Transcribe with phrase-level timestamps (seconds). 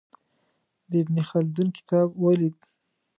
[0.89, 2.57] د ابن خلدون کتاب ولید.